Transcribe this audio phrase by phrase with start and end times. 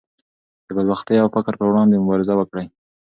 [0.67, 2.65] د بدبختۍ او فقر پر وړاندې مبارزه وکړئ.